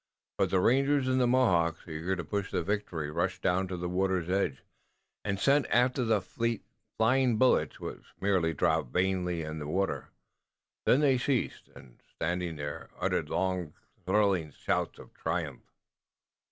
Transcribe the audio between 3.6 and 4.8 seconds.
to the water's edge